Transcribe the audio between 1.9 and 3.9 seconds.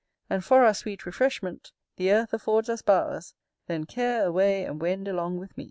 The earth affords us bowers: Then